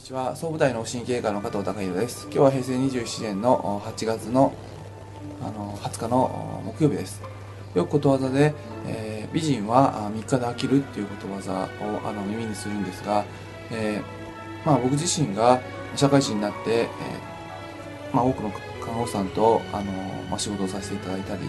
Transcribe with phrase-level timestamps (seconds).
[0.00, 0.30] にちは。
[0.30, 2.22] 総務大の神経科の加藤孝弘です。
[2.24, 4.54] 今日は平成27年の8月の
[5.42, 7.22] あの20日の木曜日です。
[7.74, 8.54] よくことわざで、
[8.86, 13.26] えー、美人は3日で飽きるっていうことわざをあの耳にするんですが、
[13.70, 15.60] えー、まあ、僕自身が
[15.94, 18.50] 社会人になって、えー、まあ、多くの
[18.82, 19.92] 看護師さんとあの、
[20.30, 21.42] まあ、仕事をさせていただいたり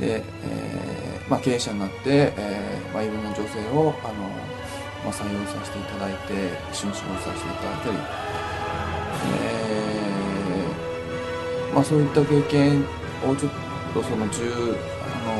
[0.00, 4.28] で、えまあ、経営者になって、えまあ、いろんな女性をあの
[5.04, 7.96] まあ、採用させていただいて一緒に仕事させていただいたり、
[9.40, 12.84] えー、まあ、そういった経験
[13.24, 13.52] をちょっ
[13.94, 15.34] とその10あの、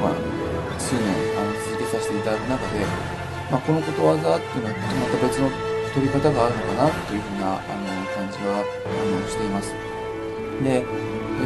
[0.00, 1.02] まあ、数年
[1.38, 2.84] あの続けさせていただく中で、
[3.50, 5.50] まあ、このことわざっていうのはまた別の
[5.94, 7.60] 取り方があるのかなというふうなあの
[8.14, 9.72] 感じはあのしています。
[10.62, 10.84] で、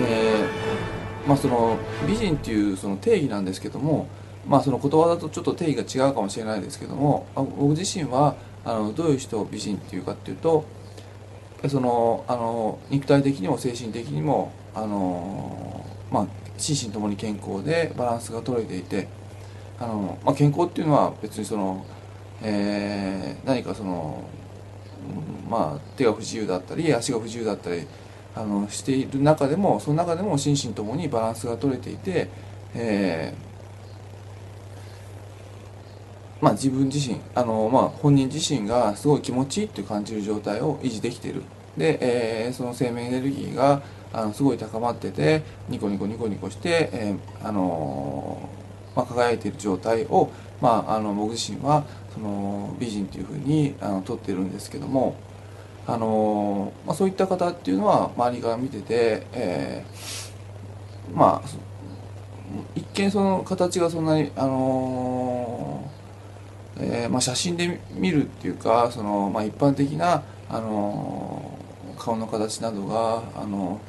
[0.00, 1.76] えーまあ、その
[2.06, 4.08] 美人っていうその定義なんですけども
[4.46, 10.64] まあその言葉だとちょっと定義が違うかもしれないですけども僕自身はあのどういう人を美人っていうかっていうと
[11.68, 19.08] そのあの肉体的にも精神的にもあの、まあ、心身ともに健康でバランスが取れていて
[19.80, 21.84] あの、まあ、健康っていうのは別にその、
[22.42, 24.22] えー、何かその、
[25.48, 27.86] まあ、手が不自由だったり足が不自由だったり
[28.36, 32.28] あのしている中でもその中でも心身ともにバランスが取れていて、
[32.74, 33.47] えー
[36.40, 41.42] まあ、自分自身あの、まあ、本人自身がすごい気持ちいいって感じる状態を維持できてる。
[41.76, 48.48] で、えー、その生命エネルギーがあのすごい高まっててニコニコニコニコして、えー、あの
[48.96, 55.14] まあ、輝いている状態を、まあ、あの僕自身はその美人というふうにあの取ってるんですけども、
[55.86, 61.48] あのまあ、そういった方っていうのは周りから見てて、えー、まあ
[62.74, 65.47] 一見その形がそんなに、あの
[67.08, 71.58] まあ、写真で見るっていうかその、まあ、一般的な、あの
[71.98, 73.80] 顔の形などが、あの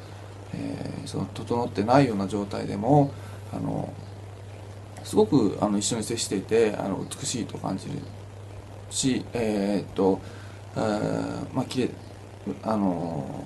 [0.52, 3.12] えー、その整ってないような状態でも、
[3.52, 3.92] あの
[5.04, 7.92] すごくあの一緒に接していてあの美しいと感じる
[8.90, 10.20] し、えー、っと、
[10.76, 11.90] えー、まあ綺麗
[12.62, 13.44] あの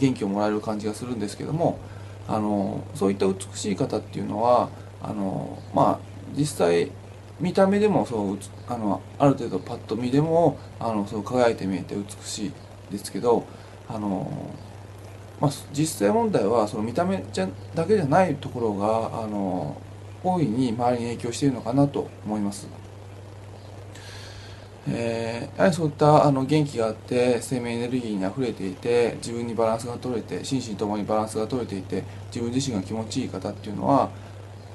[0.00, 1.78] 元気をもらえる感じがするんですけども
[2.28, 4.68] あのそういった美しい方っていうのは
[5.02, 6.06] あのまあ
[6.36, 6.90] 実際
[7.40, 12.52] 見た目でもそうあのある程度パッと見でもあのそう輝いて見えて美しい
[12.90, 13.44] ですけど
[13.88, 14.54] あの、
[15.40, 19.76] まあ、実際問題はその見た目じゃだけじゃないところがあの
[20.24, 22.66] 大いに周りに影響しているのかなと思います。
[24.88, 34.10] えー、やはりそういったあの元気があって生命エネルギーにあふれていて自分にバランスが取れて心身ともにバランスが取れていて自分自身が気持ちいい方っていうのは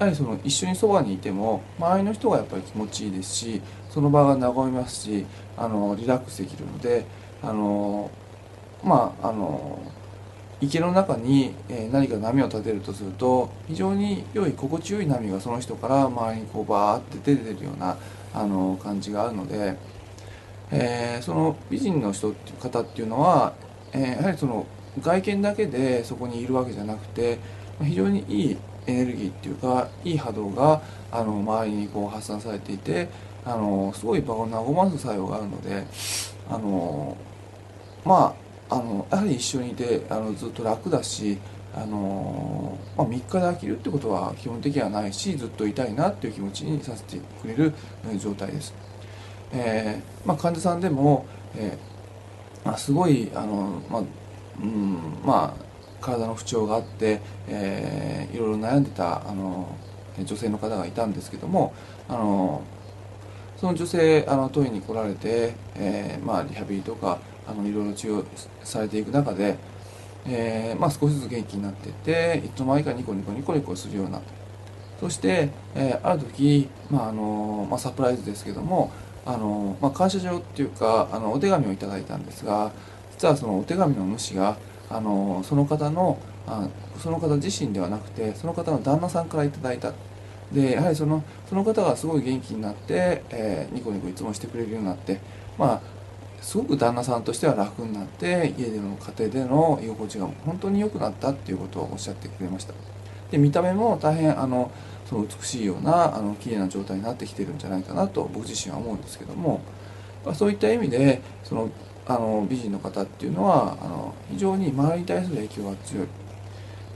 [0.02, 5.24] やはりその一緒にそばにいても周りの人がやっぱり気持ちいいですしその場が和みますし
[5.56, 7.04] あのリラックスできるので
[7.42, 8.10] あの
[8.82, 9.78] まああの
[10.60, 11.54] 池の中に
[11.90, 17.96] 何か波を立てるとすると非常に良い心地よい波がその人から周りにこうバーって出てるような
[18.34, 19.76] あの感じがあるので、
[20.70, 23.54] えー、その美人の人っていう方っていうのは、
[23.92, 24.66] えー、やはりその
[25.00, 27.38] 外見だけでそこにいるわけじゃなくて
[27.82, 33.08] 非常にいいエネルギーっていうかいい波動があの周りにこう発散されていて
[33.44, 35.86] あのすごい場を和ます作用があるので
[36.48, 37.16] あの
[38.04, 38.34] ま
[38.68, 41.38] ああのやはり一緒にいてあのずっと楽だし
[41.74, 47.72] あの、まあ、3日で飽きるってことは基本的にはないしずっといたいなっていう気持ちにさせてくれる
[48.18, 48.74] 状態です。
[49.52, 54.02] えーまあ、患者さんでも、えーまあ、すごいあの、まあ
[54.62, 55.61] うんまあ
[56.02, 59.74] 体の不調があって、えー、いろいろ悩んでたあの
[60.18, 61.72] 女性の方がいたんですけども
[62.08, 62.62] あの
[63.56, 68.24] その女性あの当院に来られて、えーまあ、リハビリとかあのいろいろ治療
[68.62, 69.56] されていく中で、
[70.26, 74.20] えーまあ、少しずつ元気になっていっていつの間にかニコニコニコニコするような
[75.00, 78.92] そして、えー、ある時、まああのまあ、サプライズですけども
[79.24, 82.72] あの、まあ、感謝状っていうかあのお手紙をいただいたんですが
[83.12, 84.56] 実はそのお手紙の主が
[84.92, 86.68] あのその方のあ
[86.98, 89.92] その方自身ではなくてその方の旦那さんから頂いた。
[90.52, 95.18] でやはりそのその方がすごい元気になって、えー、ニコニコいつもしてくれるようになって
[95.56, 95.80] まあ
[96.42, 102.74] すごく旦那さんとしては楽になって家での家庭での居心地が本当に良くなったっていうことをおっしゃってくれました。
[103.30, 104.70] で見た目も大変あの
[105.06, 109.62] その美しいようなあの綺麗な状態になってきてるんじゃないかなと僕自身は思うんですけども、
[110.24, 111.70] ま、そういった意味でその
[112.06, 116.06] あの美人の方っていうのはあの非常に周りに対する影響が強い、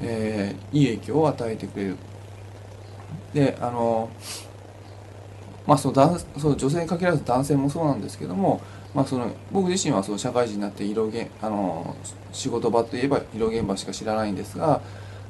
[0.03, 1.97] えー、いい影響を与えてくれる。
[3.33, 4.09] であの
[5.67, 8.61] まあその男その女性に限らず男性もそうなんですけども
[8.97, 11.95] まあ、その僕自身はその社会人になって医療現あの
[12.33, 14.81] 仕事場といえば医療現場しか知らないんですが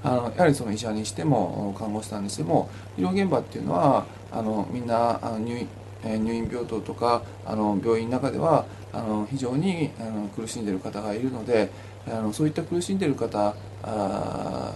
[0.05, 5.69] あのやはりその医者にしても看護師さんにしても医療現場っていうのはあのみんなあの入院
[6.05, 11.71] 入院病棟とかあの病院の中ではあの非常にあの苦しんでいる方がいるので
[12.07, 14.73] あのそういった苦しんでいる方あ、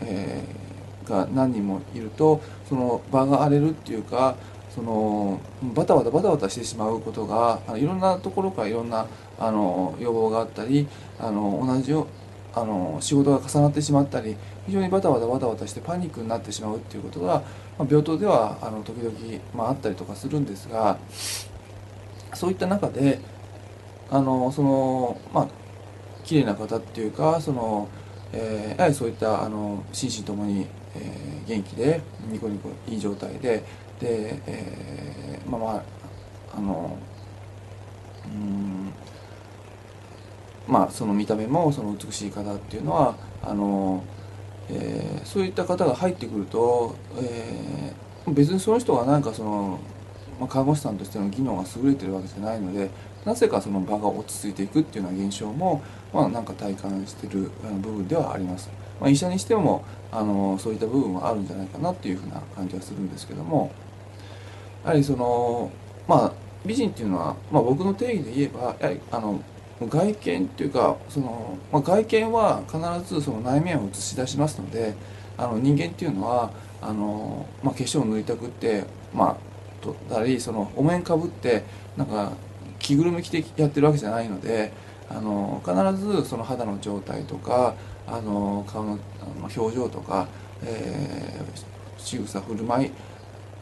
[0.00, 4.36] えー、が何人もいるとその場が荒れるっていうか
[4.74, 5.40] その
[5.74, 9.06] バタバタバタバタしてしまうことがあのいろんなところからいろんな
[9.38, 10.86] あの要望があったり
[11.18, 12.06] あの同じよう
[12.56, 17.42] あの仕事が重なってしまったり非常にバタバタバタバタしてパニックになってしまうっていうことが、
[17.78, 19.14] まあ、病棟ではあの時々、
[19.54, 20.96] まあ、あったりとかするんですが
[22.32, 23.20] そういった中で
[24.10, 25.48] あのそのまあ
[26.24, 27.88] 綺麗な方っていうかその、
[28.32, 32.00] えー、やはりそういったあの心身ともに、えー、元気で
[32.30, 33.62] ニコニコいい状態で
[34.00, 35.82] で、えー、まあまあ
[36.56, 36.96] あの
[38.24, 38.92] うん
[40.66, 44.02] まあその見た目もその美しい方っていうのはあの、
[44.70, 49.78] えー、そういった方が入ってくると、えー、別にその人が何かその、
[50.40, 52.90] まあ、看護師さんとしての技能が優れてるわけじゃないので
[53.24, 55.82] なぜかその場が落ち着いていくっていうような現象も、
[56.12, 58.70] まあ、なんか体感してる部分ではあります。
[59.00, 63.70] まあ、医者にしてもあのそういった部分はあるんじゃないかなっていうふうな感じはするんですけども。
[64.86, 65.70] やはりその
[66.06, 66.32] まあ
[66.64, 69.40] 美人っていうのは、まあ、僕の定義で言えばやはりあの
[69.80, 74.94] 外見っていうかその、まあ、外見は必ずその内面を映し出しますので
[75.36, 76.50] あの人間っていうのは
[76.80, 78.84] あの、まあ、化粧を塗りたくって
[79.14, 79.36] まあ
[79.82, 81.62] 取ったりそのお面かぶって
[81.96, 82.32] なんか
[82.78, 84.72] 着ぐるみ着てやってるわけじゃないので
[85.10, 87.74] あの必ずその肌の状態とか
[88.06, 88.98] あの顔の
[89.42, 90.26] 表情とか、
[90.64, 92.90] えー、仕草振る舞い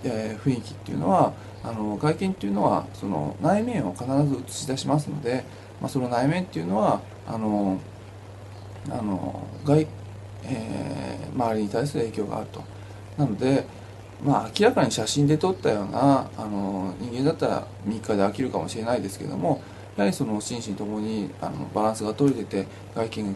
[0.04, 1.32] えー、雰囲気っていうのは
[1.62, 5.44] あの外見っていうのはその内面を必ず映し出しますので、
[5.80, 7.78] まあ、その内面っていうのはあの
[8.90, 9.86] あの外、
[10.44, 12.62] えー、周りに対する影響があると。
[13.16, 13.64] なので
[14.24, 19.62] まあ、明らかに写真で撮ったようなあの人間だったら3日で飽きるかもしれないですけども
[19.96, 23.34] やはりその心身ともにあのバランスが取れてて外見が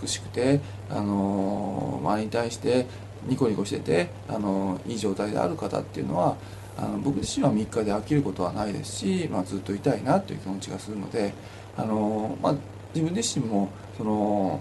[0.00, 0.60] 美しくて
[0.90, 2.86] あの周りに対して
[3.26, 6.36] ニコニコしててあのいい状態である方っていうのは
[6.78, 11.32] あの僕自身は3日で飽きることはないですし、まあ、ずっといたいなという気持ちがするので
[11.76, 12.54] あの、まあ、
[12.94, 14.60] 自分自身もその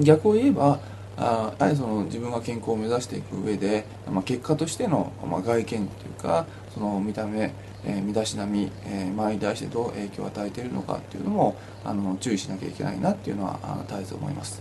[0.00, 0.80] 逆を言えば
[1.16, 5.74] あやはりその自分が健康を目指していく上で、まあ、結果としての、まあ、外見と
[6.06, 7.52] いうかその見た目、
[7.84, 14.60] えー、身だしなみ、えー、周りに対してどう影響を与えているのかっていうのもあの注意しなきゃいけないなっていうのはあの絶えず思います。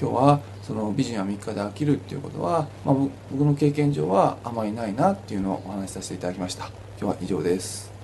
[0.00, 2.94] 今日はその美人は3日で飽きるっていうことは、まあ、
[3.32, 6.70] 僕の経験上はあまりないなっていうのをお話しさせていただきました。
[7.00, 7.97] 今日は以上です。